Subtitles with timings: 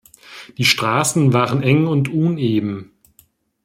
[0.57, 2.91] Die Straßen waren eng und uneben.